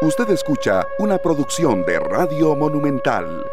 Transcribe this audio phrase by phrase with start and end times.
[0.00, 3.44] Usted escucha una producción de Radio Monumental.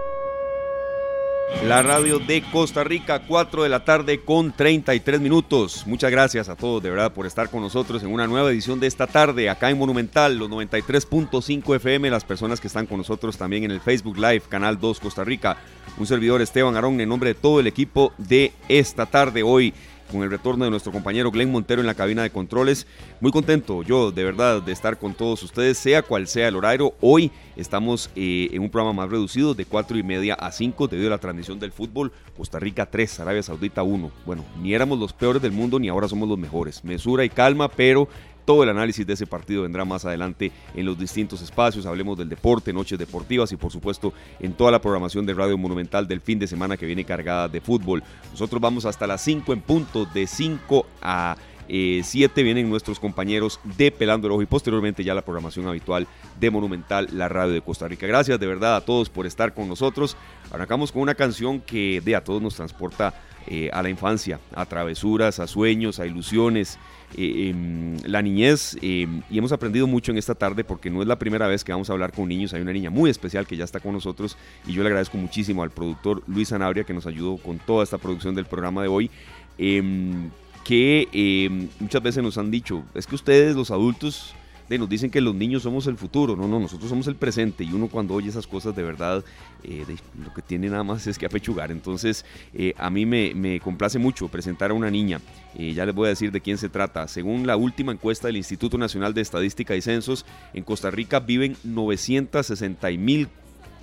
[1.63, 5.87] La radio de Costa Rica, 4 de la tarde con 33 minutos.
[5.87, 8.85] Muchas gracias a todos de verdad por estar con nosotros en una nueva edición de
[8.85, 13.63] esta tarde acá en Monumental, los 93.5 FM, las personas que están con nosotros también
[13.63, 15.57] en el Facebook Live, Canal 2 Costa Rica.
[15.97, 19.73] Un servidor Esteban Arón en nombre de todo el equipo de esta tarde hoy
[20.11, 22.87] con el retorno de nuestro compañero Glenn Montero en la cabina de controles.
[23.19, 26.93] Muy contento yo, de verdad, de estar con todos ustedes, sea cual sea el horario.
[27.01, 31.07] Hoy estamos eh, en un programa más reducido, de 4 y media a 5, debido
[31.07, 32.11] a la transmisión del fútbol.
[32.37, 34.11] Costa Rica 3, Arabia Saudita 1.
[34.25, 36.83] Bueno, ni éramos los peores del mundo, ni ahora somos los mejores.
[36.83, 38.07] Mesura y calma, pero
[38.45, 41.85] todo el análisis de ese partido vendrá más adelante en los distintos espacios.
[41.85, 46.07] Hablemos del deporte, noches deportivas y por supuesto en toda la programación de Radio Monumental
[46.07, 48.03] del fin de semana que viene cargada de fútbol.
[48.31, 51.35] Nosotros vamos hasta las 5 en punto, de 5 a
[51.67, 56.07] 7 eh, vienen nuestros compañeros de Pelando el Ojo y posteriormente ya la programación habitual
[56.39, 58.05] de Monumental, la radio de Costa Rica.
[58.05, 60.15] Gracias de verdad a todos por estar con nosotros.
[60.51, 63.13] Arrancamos con una canción que de a todos nos transporta
[63.47, 66.77] eh, a la infancia, a travesuras, a sueños, a ilusiones,
[67.17, 68.77] em, la niñez.
[68.81, 71.71] Em, y hemos aprendido mucho en esta tarde porque no es la primera vez que
[71.71, 72.53] vamos a hablar con niños.
[72.53, 75.63] Hay una niña muy especial que ya está con nosotros y yo le agradezco muchísimo
[75.63, 79.11] al productor Luis Anabria que nos ayudó con toda esta producción del programa de hoy.
[79.57, 80.29] Em,
[80.63, 84.33] que muchas veces nos han dicho, es que ustedes los adultos
[84.69, 86.35] de, nos dicen que los niños somos el futuro.
[86.35, 87.63] No, no, nosotros somos el presente.
[87.63, 89.23] Y uno cuando oye esas cosas de verdad,
[89.63, 89.85] eh,
[90.23, 91.71] lo que tiene nada más es que apechugar.
[91.71, 95.21] Entonces, eh, a mí me, complace mucho presentar a una niña.
[95.57, 97.07] Eh, ya les voy a decir de quién se trata.
[97.07, 101.57] Según la última encuesta del Instituto Nacional de Estadística y Censos, en Costa Rica viven
[101.63, 103.27] 960 mil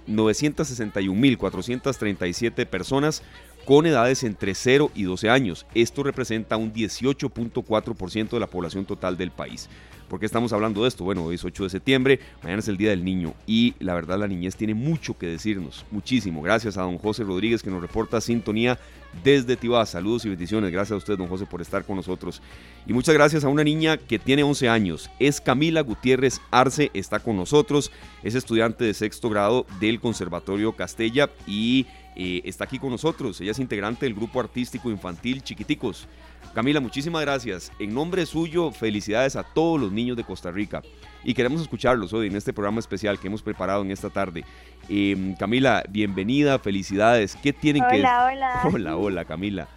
[0.09, 3.23] 961.437 personas
[3.65, 5.67] con edades entre 0 y 12 años.
[5.75, 9.69] Esto representa un 18.4% de la población total del país.
[10.09, 11.05] ¿Por qué estamos hablando de esto?
[11.05, 14.19] Bueno, hoy es 8 de septiembre, mañana es el Día del Niño y la verdad
[14.19, 16.43] la niñez tiene mucho que decirnos, muchísimo.
[16.43, 18.79] Gracias a don José Rodríguez que nos reporta sintonía
[19.23, 19.85] desde Tibá.
[19.87, 20.71] Saludos y bendiciones.
[20.73, 22.43] Gracias a usted, don José, por estar con nosotros.
[22.87, 25.11] Y muchas gracias a una niña que tiene 11 años.
[25.19, 27.91] Es Camila Gutiérrez Arce, está con nosotros.
[28.23, 31.87] Es estudiante de sexto grado del Conservatorio Castella y
[32.17, 33.41] eh, está aquí con nosotros.
[33.41, 36.09] Ella es integrante del grupo artístico infantil Chiquiticos.
[36.55, 37.73] Camila, muchísimas gracias.
[37.79, 40.83] En nombre suyo, felicidades a todos los niños de Costa Rica.
[41.25, 44.45] Y queremos escucharlos hoy en este programa especial que hemos preparado en esta tarde.
[44.89, 47.37] Em, Camila, bienvenida, felicidades.
[47.37, 48.61] ¿Qué tienen que Hola, hola.
[48.65, 49.69] Hola, hola, Camila.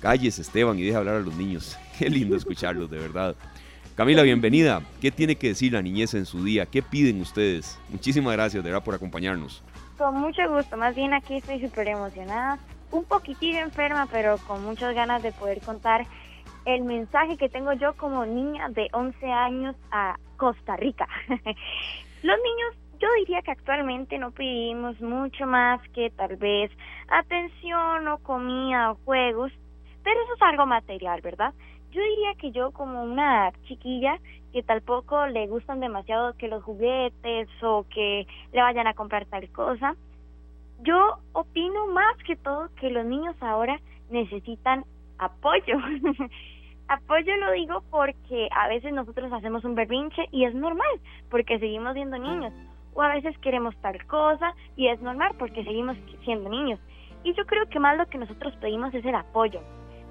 [0.00, 1.76] Calles, Esteban, y deja hablar a los niños.
[1.98, 3.36] Qué lindo escucharlos, de verdad.
[3.94, 4.80] Camila, bienvenida.
[5.02, 6.64] ¿Qué tiene que decir la niñez en su día?
[6.64, 7.78] ¿Qué piden ustedes?
[7.90, 9.62] Muchísimas gracias, de verdad, por acompañarnos.
[9.98, 10.78] Con mucho gusto.
[10.78, 12.58] Más bien aquí estoy súper emocionada.
[12.92, 16.06] Un poquitito enferma, pero con muchas ganas de poder contar
[16.64, 21.08] el mensaje que tengo yo como niña de 11 años a Costa Rica.
[21.28, 26.70] Los niños, yo diría que actualmente no pedimos mucho más que tal vez
[27.08, 29.50] atención o comida o juegos,
[30.04, 31.54] pero eso es algo material, ¿verdad?
[31.90, 34.18] Yo diría que yo como una chiquilla
[34.52, 39.48] que tampoco le gustan demasiado que los juguetes o que le vayan a comprar tal
[39.50, 39.96] cosa,
[40.82, 44.84] yo opino más que todo que los niños ahora necesitan
[45.18, 45.78] apoyo.
[46.88, 51.00] apoyo lo digo porque a veces nosotros hacemos un berrinche y es normal
[51.30, 52.52] porque seguimos siendo niños.
[52.94, 56.78] O a veces queremos tal cosa y es normal porque seguimos siendo niños.
[57.24, 59.60] Y yo creo que más lo que nosotros pedimos es el apoyo,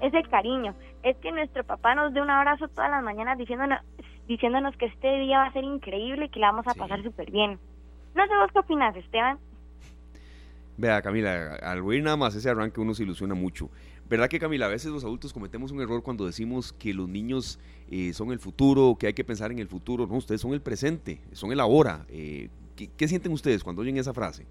[0.00, 3.80] es el cariño, es que nuestro papá nos dé un abrazo todas las mañanas diciéndonos,
[4.26, 7.30] diciéndonos que este día va a ser increíble y que la vamos a pasar súper
[7.30, 7.58] bien.
[8.14, 9.38] No sé vos qué opinas, Esteban.
[10.76, 13.70] Vea, Camila, al oír nada más ese arranque uno se ilusiona mucho.
[14.08, 17.58] ¿Verdad que Camila, a veces los adultos cometemos un error cuando decimos que los niños
[17.90, 20.06] eh, son el futuro, que hay que pensar en el futuro?
[20.06, 22.04] No, ustedes son el presente, son el ahora.
[22.08, 24.46] Eh, ¿qué, sienten ustedes cuando oyen esa frase?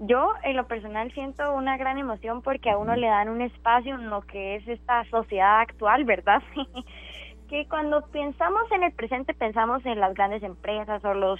[0.00, 3.94] Yo, en lo personal, siento una gran emoción porque a uno le dan un espacio
[3.94, 6.42] en lo que es esta sociedad actual, ¿verdad?
[7.48, 11.38] que cuando pensamos en el presente pensamos en las grandes empresas o los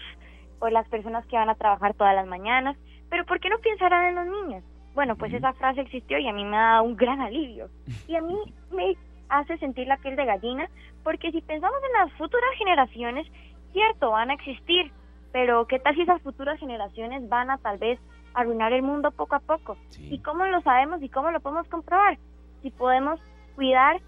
[0.61, 2.77] o las personas que van a trabajar todas las mañanas,
[3.13, 4.65] pero ¿por qué no pensarán en los niños?
[4.95, 7.69] Bueno, pues esa frase existió y a mí me da un gran alivio.
[8.09, 8.35] Y a mí
[8.71, 8.97] me
[9.29, 10.67] hace sentir la piel de gallina,
[11.05, 13.27] porque si pensamos en las futuras generaciones,
[13.73, 14.91] cierto, van a existir,
[15.31, 18.01] pero ¿qué tal si esas futuras generaciones van a tal vez
[18.33, 19.77] arruinar el mundo poco a poco?
[19.99, 22.17] ¿Y cómo lo sabemos y cómo lo podemos comprobar?
[22.63, 23.21] Si podemos
[23.57, 24.01] cuidar,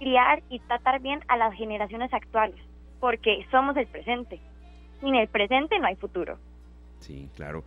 [0.00, 2.58] criar y tratar bien a las generaciones actuales,
[2.98, 4.40] porque somos el presente.
[5.00, 6.38] Sin el presente no hay futuro.
[6.98, 7.62] Sí, claro.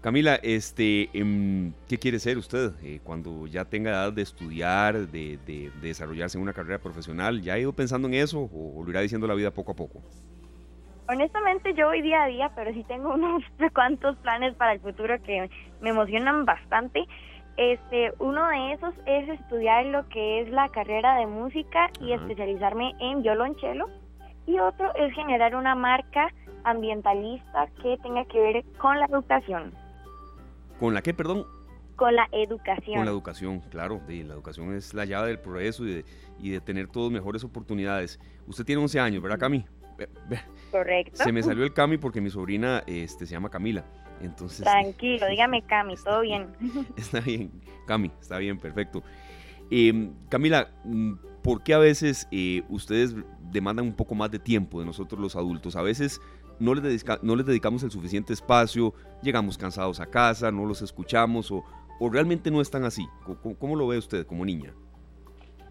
[0.00, 5.38] Camila, este, em, ¿qué quiere ser usted eh, cuando ya tenga edad de estudiar, de,
[5.82, 7.42] desarrollarse en una carrera profesional?
[7.42, 10.00] ¿Ya ha ido pensando en eso o, lo irá diciendo la vida poco a poco?
[11.06, 13.42] Honestamente yo voy día a día, pero sí tengo unos
[13.74, 15.50] cuantos planes para el futuro que
[15.82, 17.04] me emocionan bastante.
[17.58, 22.94] Este, uno de esos es estudiar lo que es la carrera de música y especializarme
[23.00, 23.90] en violonchelo.
[24.46, 26.32] Y otro es generar una marca
[26.64, 29.74] ambientalista que tenga que ver con la educación.
[30.80, 31.46] ¿Con la qué, perdón?
[31.94, 32.96] Con la educación.
[32.96, 34.00] Con la educación, claro.
[34.08, 36.04] la educación es la llave del progreso y de,
[36.38, 38.18] y de tener todas mejores oportunidades.
[38.46, 39.66] Usted tiene 11 años, ¿verdad, Cami?
[40.70, 41.22] Correcto.
[41.22, 43.84] Se me salió el Cami porque mi sobrina este, se llama Camila.
[44.22, 46.48] Entonces, Tranquilo, dígame Cami, todo bien.
[46.96, 47.52] Está bien,
[47.86, 49.02] Cami, está bien, perfecto.
[49.70, 51.12] Em, Camila, mm,
[51.42, 53.14] ¿por qué a veces eh, ustedes
[53.52, 55.76] demandan un poco más de tiempo de nosotros los adultos?
[55.76, 56.22] A veces
[56.60, 61.50] no les, no les dedicamos el suficiente espacio, llegamos cansados a casa, no los escuchamos
[61.50, 61.64] o,
[61.98, 63.06] o realmente no están así.
[63.58, 64.72] ¿Cómo, lo ve usted como niña?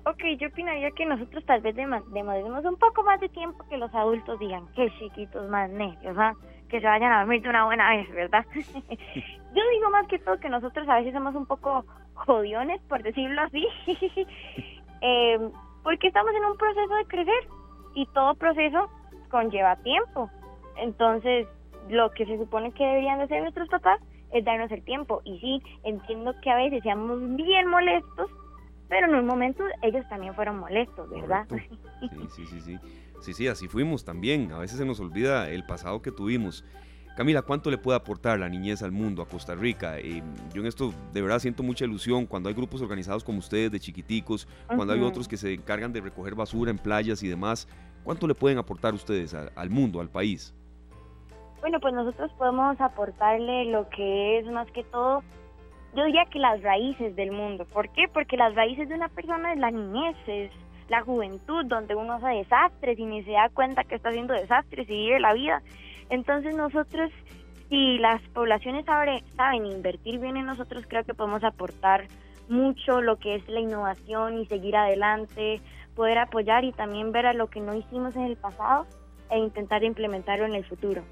[0.06, 3.94] Ok, yo opinaría que nosotros tal vez demandemos un poco más de tiempo que los
[3.94, 6.34] adultos digan, qué chiquitos más necios, ¿ah?
[6.70, 8.46] que se vayan a dormir de una buena vez, ¿verdad?
[8.54, 13.42] Yo digo más que todo que nosotros a veces somos un poco jodiones, por decirlo
[13.42, 13.68] así,
[15.02, 15.40] eh,
[15.84, 17.48] porque estamos en un proceso de crecer
[17.96, 18.90] y todo proceso
[19.30, 20.30] conlleva tiempo.
[20.78, 21.48] Entonces,
[21.90, 24.00] lo que se supone que deberían de hacer nuestros papás
[24.32, 25.22] es darnos el tiempo.
[25.26, 28.30] Y sí, entiendo que a veces seamos bien molestos,
[28.88, 31.48] pero en un momento ellos también fueron molestos, ¿verdad?
[32.30, 32.80] Sí, sí, sí, sí.
[33.22, 34.54] Sí, sí, así fuimos también.
[34.54, 36.64] A veces se nos olvida el pasado que tuvimos.
[37.18, 40.00] Camila, ¿cuánto le puede aportar la niñez al mundo, a Costa Rica?
[40.00, 40.24] Eh,
[40.54, 43.80] yo en esto de verdad siento mucha ilusión cuando hay grupos organizados como ustedes de
[43.82, 47.68] chiquiticos, cuando hay otros que se encargan de recoger basura en playas y demás.
[48.06, 50.54] ¿Cuánto le pueden aportar ustedes al mundo, al país?
[51.62, 55.24] Bueno, pues nosotros podemos aportarle lo que es más que todo,
[55.94, 57.66] yo diría que las raíces del mundo.
[57.66, 58.08] ¿Por qué?
[58.14, 60.52] Porque las raíces de una persona es la niñez, es
[60.88, 64.90] la juventud, donde uno hace desastres y ni se da cuenta que está haciendo desastres
[64.90, 65.62] y vive la vida.
[66.10, 67.12] Entonces nosotros,
[67.70, 72.08] si las poblaciones saben invertir bien en nosotros, creo que podemos aportar
[72.48, 75.62] mucho lo que es la innovación y seguir adelante,
[75.96, 78.88] poder apoyar y también ver a lo que no hicimos en el pasado
[79.30, 81.04] e intentar implementarlo en el futuro.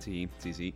[0.00, 0.74] Sí, sí, sí.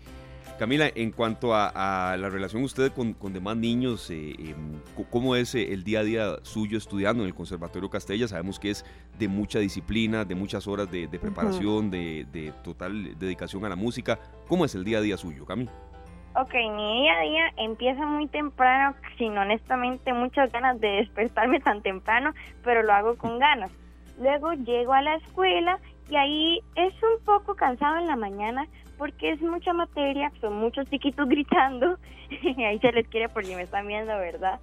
[0.59, 4.81] Camila, en cuanto a, la relación usted con, demás niños, eh, em,
[5.11, 8.29] ¿cómo es eh, el día a día suyo estudiando en el Conservatorio Castella?
[8.29, 8.85] Sabemos que es
[9.19, 14.21] de mucha disciplina, de muchas horas de, preparación, de, total dedicación a la música.
[14.47, 15.73] ¿Cómo es el día a día suyo, Camila?
[16.37, 21.83] Ok, mi día a día empieza muy temprano, sin honestamente muchas ganas de despertarme tan
[21.83, 22.33] temprano,
[22.63, 23.73] pero lo hago con ganas.
[24.21, 28.69] Luego llego a la escuela y ahí es un poco cansado en la mañana
[29.05, 31.99] porque es mucha materia, son muchos chiquitos gritando,
[32.57, 34.59] ahí se les quiere por si me están viendo, ¿verdad?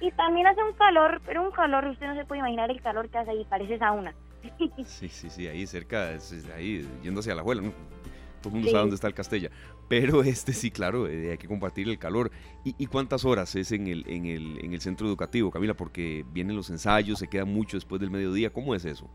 [0.00, 3.08] Y también hace un calor, pero un calor, usted no se puede imaginar el calor
[3.08, 4.14] que hace ahí, parece sauna.
[4.84, 6.10] sí, sí, sí, ahí cerca,
[6.54, 7.62] ahí yendo hacia la abuela,
[8.40, 9.50] todo el mundo sabe dónde está el Castella,
[9.88, 12.30] pero este sí, claro, eh, hay que compartir el calor.
[12.64, 15.74] ¿Y, cuántas horas es en el, en, el, en el centro educativo, Camila?
[15.74, 19.10] Porque vienen los ensayos, se queda mucho después del mediodía, ¿cómo es eso?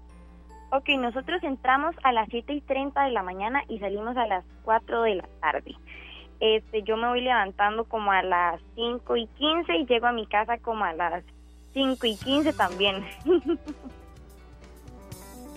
[0.69, 4.43] Ok, nosotros entramos a las 7 y 30 de la mañana y salimos a las
[4.63, 5.75] 4 de la tarde.
[6.41, 10.27] Este, yo me voy levantando como a las 5 y 15 y llego a mi
[10.27, 11.23] casa como a las
[11.73, 13.05] 5 y 15 también.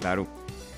[0.00, 0.26] claro.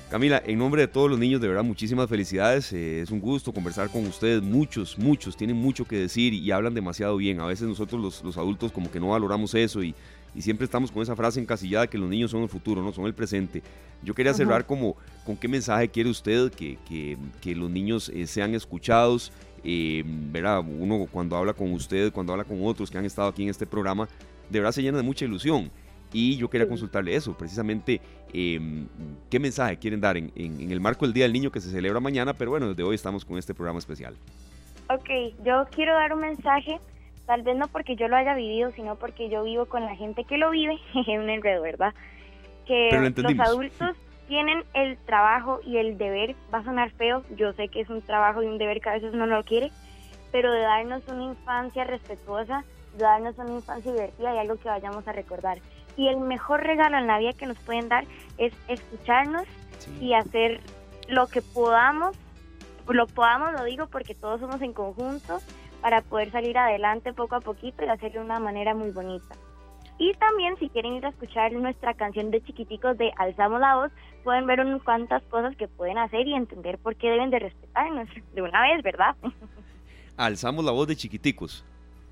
[0.09, 2.71] Camila, en nombre de todos los niños, de verdad, muchísimas felicidades.
[2.73, 4.41] Eh, es un gusto conversar con ustedes.
[4.41, 7.39] Muchos, muchos tienen mucho que decir y hablan demasiado bien.
[7.39, 9.95] A veces nosotros los, los adultos como que no valoramos eso y,
[10.35, 13.05] y siempre estamos con esa frase encasillada que los niños son el futuro, no son
[13.05, 13.61] el presente.
[14.01, 16.77] Yo quería cerrar como con qué mensaje quiere usted que,
[17.41, 19.31] que, los niños eh, sean escuchados.
[19.65, 20.59] Eh, ¿verdad?
[20.59, 23.65] Uno cuando habla con usted, cuando habla con otros que han estado aquí en este
[23.65, 24.09] programa,
[24.49, 25.71] de verdad se llena de mucha ilusión.
[26.11, 27.99] Y yo quería consultarle eso, precisamente,
[28.33, 28.87] em,
[29.29, 31.99] qué mensaje quieren dar en, en, el marco del Día del Niño que se celebra
[31.99, 34.15] mañana, pero bueno, desde hoy estamos con este programa especial.
[34.89, 35.09] Ok,
[35.43, 36.79] yo quiero dar un mensaje
[37.25, 40.23] tal vez no porque yo lo haya vivido, sino porque yo vivo con la gente
[40.23, 41.93] que lo vive, es un enredo, ¿verdad?
[42.65, 43.95] Que los adultos
[44.27, 48.01] tienen el trabajo y el deber, va a sonar feo, yo sé que es un
[48.01, 49.71] trabajo y un deber que a veces uno no lo quiere,
[50.31, 52.63] pero de darnos una infancia respetuosa,
[52.97, 55.59] de darnos una infancia divertida y algo que vayamos a recordar.
[55.97, 58.05] Y el mejor regalo en la vida que nos pueden dar
[58.37, 59.45] es escucharnos
[59.99, 60.61] y hacer
[61.07, 62.15] lo que podamos,
[62.87, 65.39] lo podamos lo digo porque todos somos en conjunto,
[65.83, 69.35] para poder salir adelante poco a poquito y hacerlo de una manera muy bonita.
[69.99, 73.91] Y también si quieren ir a escuchar nuestra canción de chiquiticos de Alzamos la voz,
[74.23, 78.07] pueden ver unas cuantas cosas que pueden hacer y entender por qué deben de respetarnos
[78.33, 79.17] de una vez, ¿verdad?
[80.17, 81.65] Alzamos la voz de chiquiticos.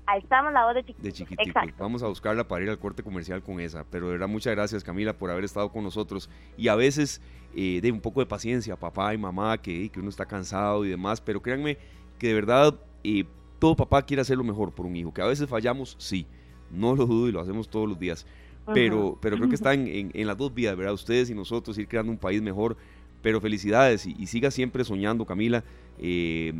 [0.04, 1.06] alzamos la voz de chiquitico.
[1.06, 1.60] De chiquitico.
[1.78, 3.84] Vamos a buscarla para ir al corte comercial con esa.
[3.90, 6.28] Pero de verdad, muchas gracias Camila por haber estado con nosotros.
[6.58, 7.22] Y a veces
[7.56, 10.90] eh, de un poco de paciencia, papá y mamá, que, que uno está cansado y
[10.90, 11.22] demás.
[11.22, 11.78] Pero créanme
[12.18, 13.24] que de verdad eh,
[13.62, 15.14] todo papá quiere hacer lo mejor por un hijo.
[15.14, 16.26] Que a veces fallamos, sí.
[16.72, 18.26] No lo dudo y lo hacemos todos los días.
[18.74, 20.92] Pero, pero creo que está en, en, las dos vías, ¿verdad?
[20.92, 22.76] Ustedes y nosotros ir creando un país mejor.
[23.22, 25.62] Pero felicidades y, siga siempre soñando, Camila,
[26.00, 26.52] eh,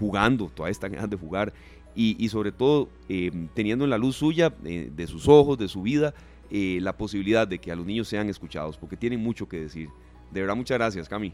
[0.00, 1.52] jugando, todavía están ganas de jugar
[1.94, 5.82] y, sobre todo eh, teniendo en la luz suya, eh, de sus ojos, de su
[5.82, 6.12] vida,
[6.50, 9.90] eh, la posibilidad de que a los niños sean escuchados, porque tienen mucho que decir.
[10.32, 11.32] De verdad, muchas gracias, Cami.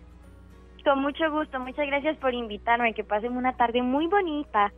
[0.95, 4.73] Mucho gusto, muchas gracias por invitarme, que pasen una tarde muy bonita.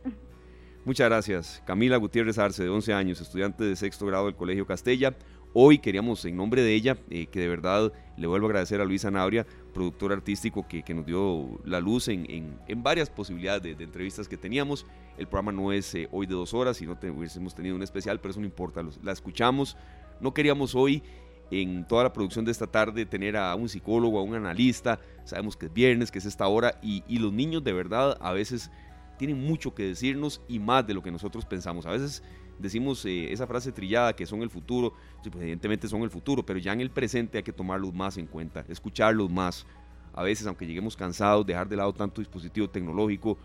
[0.83, 1.63] Muchas gracias.
[1.67, 5.13] Camila Gutiérrez Arce, de 11 años, estudiante de sexto grado del Colegio Castella.
[5.53, 9.11] Hoy queríamos, en nombre de ella, que de verdad le vuelvo a agradecer a Luisa
[9.11, 14.87] Nabria, productor artístico que, nos dio la luz en, varias posibilidades de, entrevistas que teníamos.
[15.17, 18.19] El programa no es eh, hoy de dos horas, sino te, hubiésemos tenido un especial,
[18.19, 19.77] pero eso no importa, la escuchamos.
[20.21, 21.03] No queríamos hoy
[21.51, 24.99] en toda la producción de esta tarde tener a un psicólogo, a un analista.
[25.25, 28.71] Sabemos que es viernes, que es esta hora, y, los niños de verdad a veces
[29.17, 31.85] tienen mucho que decirnos y más de lo que nosotros pensamos.
[31.85, 32.23] A veces
[32.57, 36.59] decimos eh, esa frase trillada que son el futuro, pues, evidentemente son el futuro, pero
[36.59, 39.65] ya en el presente hay que tomarlos más en cuenta, escucharlos más.
[40.13, 43.37] A veces, aunque lleguemos cansados, dejar de lado tanto dispositivo tecnológico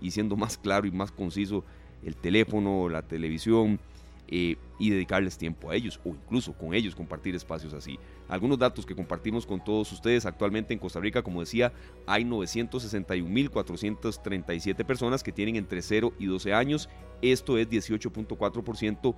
[0.00, 1.64] y siendo más claro y más conciso
[2.04, 3.78] el teléfono, la televisión,
[4.28, 7.98] eh, y dedicarles tiempo a ellos o incluso con ellos compartir espacios así.
[8.28, 11.74] Algunos datos que compartimos con todos ustedes actualmente en Costa Rica, como decía,
[12.06, 16.88] hay 961.437 personas que tienen entre 0 y 12 años.
[17.20, 19.14] Esto es 18.4%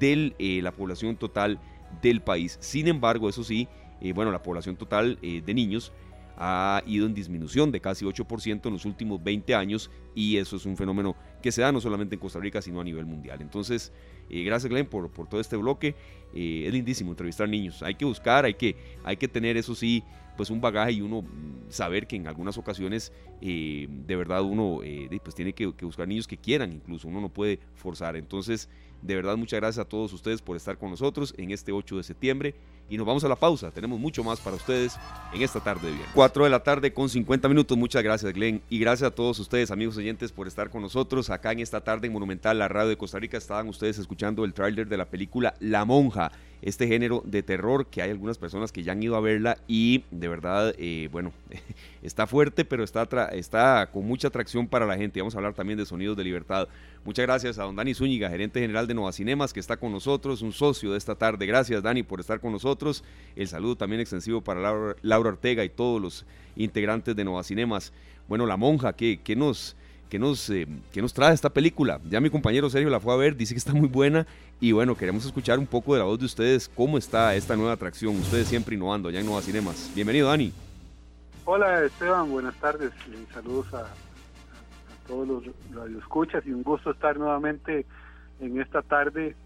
[0.00, 1.60] de eh, la población total
[2.00, 2.56] del país.
[2.60, 3.68] Sin embargo, eso sí,
[4.00, 5.92] eh, bueno, la población total de niños
[6.36, 10.66] ha ido en disminución de casi 8% en los últimos 20 años y eso es
[10.66, 13.40] un fenómeno que se da no solamente en Costa Rica, sino a nivel mundial.
[13.40, 13.92] Entonces,
[14.30, 15.94] eh, gracias Glenn por, por, todo este bloque.
[16.34, 17.82] Eh, es lindísimo entrevistar niños.
[17.82, 20.02] Hay que buscar, hay que, hay que tener eso sí,
[20.36, 24.80] pues un bagaje y uno mm, saber que en algunas ocasiones eh, de verdad uno
[25.22, 28.16] pues tiene que, que buscar niños que quieran incluso, uno no puede forzar.
[28.16, 28.68] Entonces,
[29.02, 32.02] de verdad, muchas gracias a todos ustedes por estar con nosotros en este 8 de
[32.02, 32.54] septiembre
[32.88, 33.70] y nos vamos a la pausa.
[33.70, 34.96] Tenemos mucho más para ustedes
[35.32, 36.10] en esta tarde de viernes.
[36.14, 37.76] 4 de la tarde con 50 minutos.
[37.76, 38.62] Muchas gracias, Glenn.
[38.68, 42.06] Y gracias a todos ustedes, amigos oyentes, por estar con nosotros acá en esta tarde
[42.06, 43.36] en Monumental, la radio de Costa Rica.
[43.36, 46.32] Estaban ustedes escuchando el tráiler de la película La Monja,
[46.62, 50.04] este género de terror que hay algunas personas que ya han ido a verla y
[50.10, 51.32] de verdad, eh, bueno,
[52.02, 55.20] está fuerte, pero está, está con mucha atracción para la gente.
[55.20, 56.68] Vamos a hablar también de Sonidos de Libertad.
[57.04, 60.42] Muchas gracias a don Dani Zúñiga, gerente general de Nova Cinemas, que está con nosotros,
[60.42, 61.46] un socio de esta tarde.
[61.46, 63.04] Gracias, Dani, por estar con nosotros.
[63.36, 64.60] El saludo también extensivo para
[65.02, 67.92] Laura, Ortega y todos los integrantes de Nova Cinemas.
[68.28, 69.76] Bueno, La Monja, ¿qué, nos,
[70.12, 72.00] nos, eh, nos trae esta película?
[72.08, 74.26] Ya mi compañero Sergio la fue a ver, dice que está muy buena.
[74.60, 77.72] Y bueno, queremos escuchar un poco de la voz de ustedes, cómo está esta nueva
[77.72, 78.16] atracción.
[78.16, 79.90] Ustedes siempre innovando allá en Nova Cinemas.
[79.94, 80.52] Bienvenido, Dani.
[81.44, 82.92] Hola, Esteban, buenas tardes.
[83.08, 83.86] Y saludos a
[85.06, 85.44] todos los
[85.74, 87.86] radioescuchas y un gusto estar nuevamente
[88.40, 89.36] en esta tarde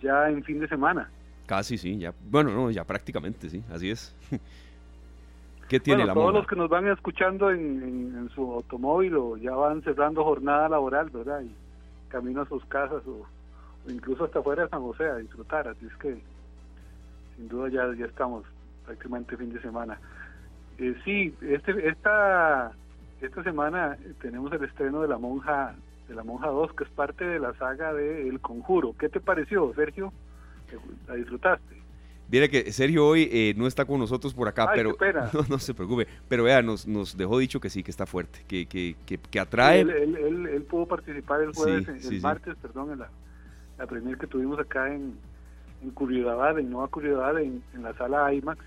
[0.00, 1.10] ya en fin de semana.
[1.46, 2.12] Casi, sí, ya.
[2.28, 4.14] Bueno, no, ya prácticamente, sí, así es.
[5.68, 9.82] ¿Qué tiene la Todos los que nos van escuchando en, su automóvil o ya van
[9.82, 11.42] cerrando jornada laboral, ¿verdad?
[11.42, 11.50] Y
[12.08, 13.26] camino a sus casas o,
[13.90, 15.68] incluso hasta fuera de San José a disfrutar.
[15.68, 16.18] Así es que,
[17.36, 18.44] sin duda, ya, ya estamos
[18.84, 19.98] prácticamente fin de semana.
[20.78, 22.72] Eh, sí, este, esta
[23.20, 25.74] esta semana tenemos el estreno de La Monja
[26.08, 28.94] de La Monja 2, que es parte de la saga de El Conjuro.
[28.98, 30.12] ¿Qué te pareció, Sergio?
[31.08, 31.75] ¿La disfrutaste?
[32.28, 34.96] Mire que Sergio hoy eh, no está con nosotros por acá, pero
[35.32, 36.08] no, no, se preocupe.
[36.28, 39.80] Pero vea, nos, nos dejó dicho que sí, que está fuerte, que, que, que, atrae.
[39.80, 43.10] él, él, él, pudo participar el jueves, el martes, perdón, en la,
[43.78, 45.14] la premier que tuvimos acá en,
[45.82, 48.60] en Curriodabad, en Nueva Curriodabad, en, en la sala IMAX.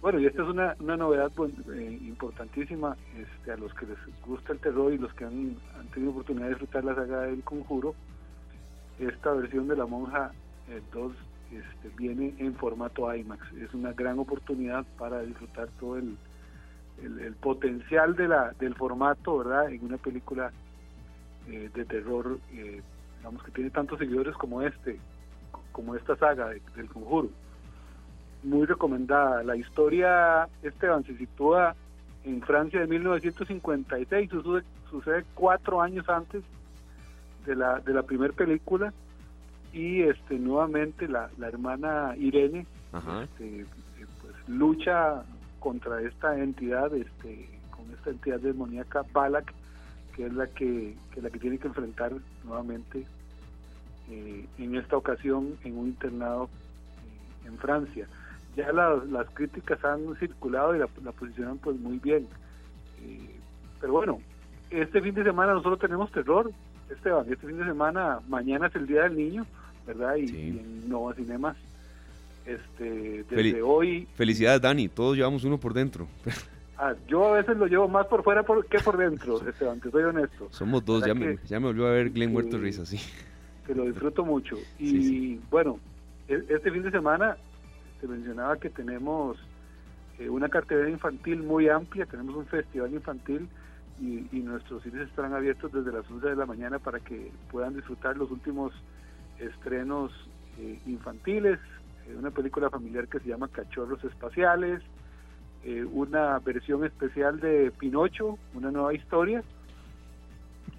[0.00, 3.98] Bueno, y esta es una, una novedad pues, eh, importantísima este, a los que les
[4.26, 5.56] gusta el terror y los que han,
[5.94, 7.94] tenido oportunidad de disfrutar la saga del conjuro.
[8.98, 10.32] Esta versión de la monja
[10.92, 11.14] 2 eh,
[11.52, 13.52] este, viene en formato IMAX.
[13.54, 16.16] Es una gran oportunidad para disfrutar todo el,
[17.02, 19.70] el, potencial de la, del formato, ¿verdad?
[19.70, 20.52] En una película
[21.48, 22.38] eh, de terror,
[23.18, 24.98] digamos que tiene tantos seguidores como este,
[25.72, 27.30] como esta saga del conjuro
[28.42, 29.42] muy recomendada.
[29.42, 31.74] La historia, Esteban, se sitúa
[32.24, 36.42] en Francia de 1956, sucede, sucede cuatro años antes
[37.46, 38.92] de la, de la primera película
[39.72, 42.66] y este nuevamente la, la hermana Irene
[43.22, 43.66] este,
[44.20, 45.22] pues, lucha
[45.60, 49.52] contra esta entidad, este, con esta entidad demoníaca Balak,
[50.14, 52.12] que es la que, que la que tiene que enfrentar
[52.44, 53.06] nuevamente
[54.10, 58.06] eh, en esta ocasión en un internado eh, en Francia.
[58.56, 62.26] Ya las críticas han circulado y la, posicionan pues muy bien.
[63.02, 63.36] Eh,
[63.80, 64.20] pero bueno,
[64.70, 66.50] este fin de semana nosotros tenemos terror,
[66.90, 69.46] Esteban, este fin de semana, mañana es el Día del Niño,
[69.86, 70.16] ¿verdad?
[70.16, 71.56] Y, en Nova Cinemas,
[72.46, 74.06] este, desde hoy...
[74.14, 76.08] Felicidades Dani, todos llevamos uno por dentro.
[76.78, 80.02] Ah, yo a veces lo llevo más por fuera que por dentro, Esteban, te soy
[80.02, 80.48] honesto.
[80.50, 82.98] Somos dos, ya me, ya me volvió a ver Glenn Muerto Risa, sí.
[83.66, 84.56] Que lo disfruto mucho.
[84.78, 85.78] Y bueno,
[86.28, 87.36] e, este fin de semana
[88.00, 89.38] se mencionaba que tenemos
[90.18, 93.48] eh, una cartelera infantil muy amplia, tenemos un festival infantil
[94.00, 98.16] y, nuestros cines estarán abiertos desde las 11 de la mañana para que puedan disfrutar
[98.16, 98.72] los últimos
[99.38, 100.12] estrenos
[100.58, 101.58] eh, infantiles,
[102.06, 104.82] eh, una película familiar que se llama Cachorros Espaciales,
[105.64, 109.44] eh, una versión especial de Pinocho, una nueva historia,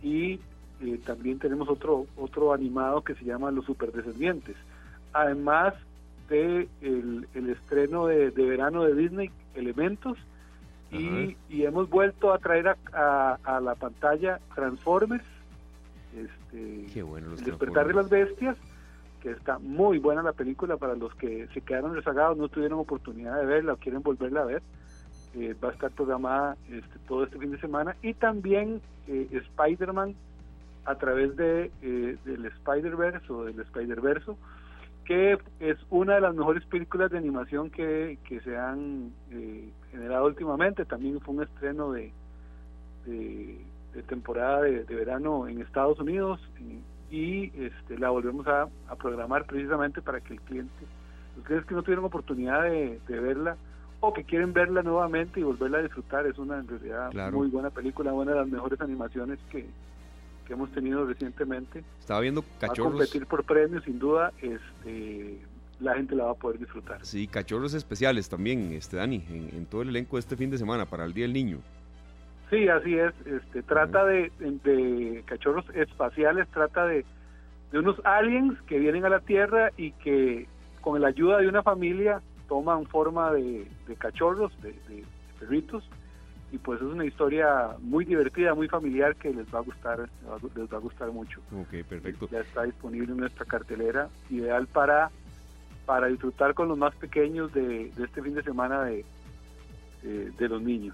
[0.02, 0.42] y
[0.82, 4.58] eh, también tenemos otro, otro animado que se llama Los Superdescendientes.
[5.14, 5.74] Además
[6.28, 10.18] de el, estreno de, verano de Disney, Elementos,
[10.92, 15.24] y, hemos vuelto a traer a, a, la pantalla Transformers,
[16.16, 18.58] este, el despertar de las bestias,
[19.22, 23.40] que está muy buena la película para los que se quedaron rezagados, no tuvieron oportunidad
[23.40, 24.62] de verla o quieren volverla a ver.
[25.36, 27.96] Eh, va a estar programada este, todo este fin de semana.
[28.04, 30.16] Y también eh, Spider-Man
[30.86, 34.38] a través de eh, del Spider-Verse o del Spider-Verso
[35.06, 39.12] que es una de las mejores películas de animación que, que se han
[39.92, 40.86] generado últimamente.
[40.86, 42.14] También fue un estreno de,
[43.06, 43.60] de,
[44.02, 46.40] temporada de, verano en Estados Unidos
[47.12, 50.86] y este, la volvemos a, programar precisamente para que el cliente,
[51.36, 53.56] los clientes que no tuvieron oportunidad de, verla
[54.00, 57.70] o que quieren verla nuevamente y volverla a disfrutar, es una en realidad muy buena
[57.70, 59.68] película, una de las mejores animaciones que,
[60.50, 61.84] hemos tenido recientemente.
[62.00, 62.94] Estaba viendo Cachorros.
[62.94, 65.42] a competir por premios, sin duda, este,
[65.80, 67.06] la gente la va a poder disfrutar.
[67.06, 70.86] Sí, Cachorros especiales también, este Dani, en, todo el elenco de este fin de semana
[70.86, 71.60] para el Día del Niño.
[72.54, 73.14] Sí, así es.
[73.26, 77.04] Este, trata de, de, cachorros espaciales, trata de,
[77.72, 80.48] de, unos aliens que vienen a la Tierra y que
[80.82, 83.66] con la ayuda de una familia toman forma de,
[83.98, 84.76] cachorros, de,
[85.40, 85.84] perritos.
[86.52, 90.08] Y pues es una historia muy divertida, muy familiar que les va a gustar,
[90.56, 91.42] les va a gustar mucho.
[91.60, 92.30] Ok, perfecto.
[92.30, 95.10] Ya está disponible en nuestra cartelera, ideal para,
[95.88, 99.04] para disfrutar con los más pequeños de, este fin de semana de,
[100.04, 100.94] de los niños.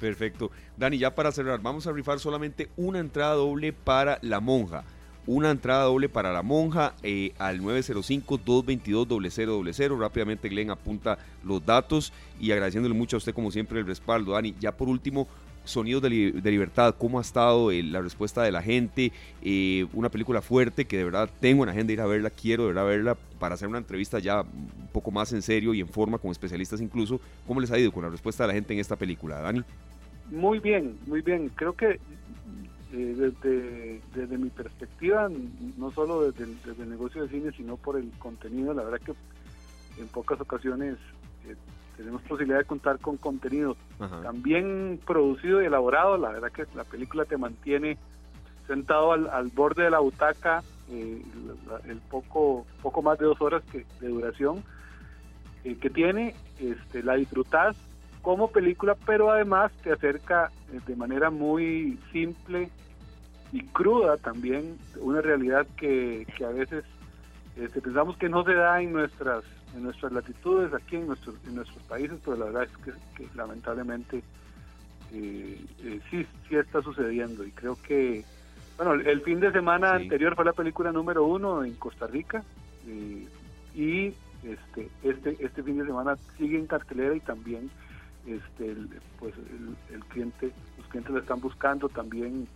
[0.00, 0.50] Perfecto.
[0.76, 4.82] Dani, ya para cerrar, vamos a rifar solamente una entrada doble para la monja.
[5.26, 9.98] Una entrada doble para la monja eh, al 905-222-0000.
[9.98, 14.34] Rápidamente Glenn apunta los datos y agradeciéndole mucho a usted como siempre el respaldo.
[14.34, 15.26] Dani, ya por último,
[15.66, 19.12] Sonidos de, Libertad, ¿cómo ha estado eh, la respuesta de la gente?
[19.42, 22.68] Eh, una película fuerte que de verdad tengo en agenda ir a verla, quiero de
[22.68, 26.18] verdad verla para hacer una entrevista ya un poco más en serio y en forma
[26.18, 27.20] con especialistas incluso.
[27.46, 29.62] ¿Cómo les ha ido con la respuesta de la gente en esta película, Dani?
[30.30, 31.50] Muy bien, muy bien.
[31.54, 31.98] Creo que
[32.92, 35.28] eh, desde, desde mi perspectiva,
[35.76, 39.12] no solo desde el, negocio de cine, sino por el contenido, la verdad que
[40.00, 40.96] en pocas ocasiones
[41.48, 41.56] eh,
[41.96, 43.76] tenemos posibilidad de contar con contenido
[44.22, 46.18] también producido y elaborado.
[46.18, 47.96] La verdad que la película te mantiene
[48.66, 51.22] sentado al, borde de la butaca eh,
[51.86, 54.62] el poco poco más de dos horas que, de duración
[55.74, 57.76] que tiene, este, la disfrutas
[58.22, 62.70] como película, pero además te acerca eh, de manera muy simple
[63.52, 66.84] y cruda también una realidad que, a veces
[67.56, 69.44] este, pensamos que no se da en nuestras
[69.76, 74.22] en nuestras latitudes aquí en nuestros en nuestros países pero la verdad es que, lamentablemente
[75.12, 77.44] eh, eh, sí sí está sucediendo.
[77.44, 78.24] Y creo que
[78.76, 82.42] bueno el fin de semana anterior fue la película número uno en Costa Rica
[83.74, 87.70] y este este este fin de semana sigue en cartelera y también
[88.26, 88.76] este
[89.18, 89.34] pues
[89.90, 92.48] el, cliente los clientes la están buscando también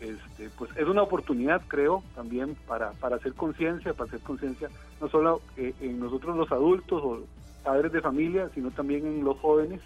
[0.00, 4.68] este pues es una oportunidad creo también para para hacer conciencia para hacer conciencia
[5.00, 7.20] no solo eh, en nosotros los adultos o
[7.62, 9.80] padres de familia sino también en los jóvenes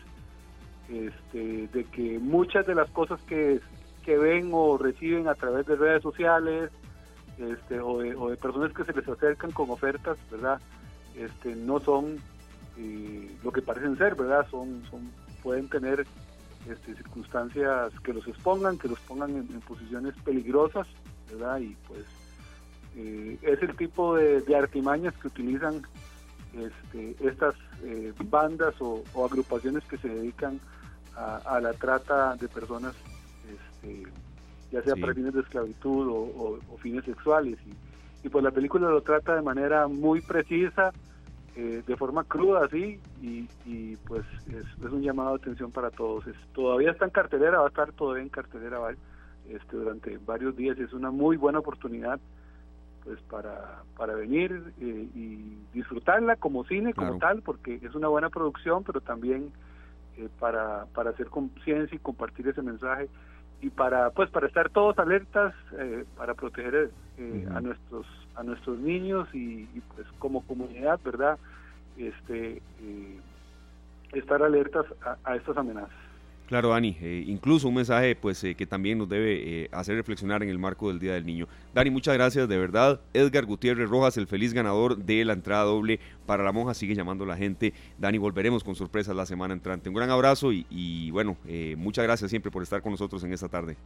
[0.88, 3.60] este de que muchas de las cosas que
[4.04, 6.70] que ven o reciben a través de redes sociales
[7.38, 10.60] este o de, o de personas que se les acercan con ofertas verdad
[11.16, 12.18] este no son
[12.78, 15.10] eh, lo que parecen ser verdad son son
[15.42, 16.06] pueden tener
[16.68, 20.86] este, circunstancias que los expongan, que los pongan en, posiciones peligrosas,
[21.30, 21.58] ¿verdad?
[21.58, 22.04] Y pues
[22.96, 25.82] eh, es el tipo de, artimañas que utilizan
[26.52, 30.60] este, estas eh, bandas o, agrupaciones que se dedican
[31.16, 32.94] a, la trata de personas,
[33.50, 34.04] este,
[34.70, 37.58] ya sea para fines de esclavitud o, fines sexuales.
[38.22, 40.92] y pues la película lo trata de manera muy precisa,
[41.54, 46.26] eh, de forma cruda, así, y, pues es, un llamado de atención para todos.
[46.26, 48.78] Es, todavía está en cartelera, va a estar todavía en cartelera
[49.48, 52.18] este, durante varios días y es una muy buena oportunidad
[53.04, 58.30] pues para, para venir eh, y disfrutarla como cine, como tal, porque es una buena
[58.30, 59.50] producción, pero también
[60.16, 63.08] eh, para, para hacer conciencia y compartir ese mensaje
[63.62, 66.90] y para pues para estar todos alertas eh, para proteger
[67.54, 71.38] a nuestros a nuestros niños y, pues como comunidad verdad
[71.96, 72.60] este
[74.12, 74.86] estar alertas
[75.24, 76.11] a estas amenazas
[76.52, 80.42] Claro, Dani, eh, incluso un mensaje pues eh, que también nos debe eh, hacer reflexionar
[80.42, 81.48] en el marco del Día del Niño.
[81.72, 83.00] Dani, muchas gracias, de verdad.
[83.14, 87.24] Edgar Gutiérrez Rojas, el feliz ganador de la entrada doble para la monja, sigue llamando
[87.24, 87.72] a la gente.
[87.96, 89.88] Dani, volveremos con sorpresas la semana entrante.
[89.88, 91.38] Un gran abrazo y, y bueno,
[91.78, 93.78] muchas gracias siempre por estar con nosotros en esta tarde.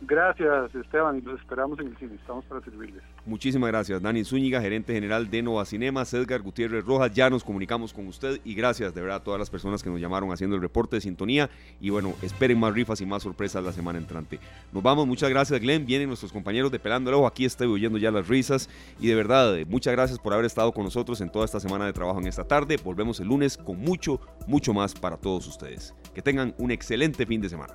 [0.00, 2.14] Gracias, Esteban, y los esperamos en el cine.
[2.14, 3.02] Estamos para servirles.
[3.26, 7.12] Muchísimas gracias, Dani Zúñiga, gerente general de Nova Cinemas, Edgar Gutiérrez Rojas.
[7.12, 10.00] Ya nos comunicamos con usted y gracias de verdad a todas las personas que nos
[10.00, 11.50] llamaron haciendo el reporte de sintonía.
[11.80, 14.38] Y bueno, esperen más rifas y más sorpresas la semana entrante.
[14.72, 15.84] Nos vamos, muchas gracias, Glenn.
[15.84, 17.26] Vienen nuestros compañeros de Pelando el Ojo.
[17.26, 18.70] Aquí estoy oyendo ya las risas.
[19.00, 21.92] Y de verdad, muchas gracias por haber estado con nosotros en toda esta semana de
[21.92, 22.76] trabajo en esta tarde.
[22.82, 25.94] Volvemos el lunes con mucho, mucho más para todos ustedes.
[26.14, 27.74] Que tengan un excelente fin de semana.